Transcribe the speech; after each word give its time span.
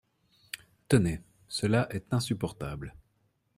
Tenez; 0.87 1.21
cela 1.47 1.85
est 1.91 2.11
insupportable. 2.11 2.95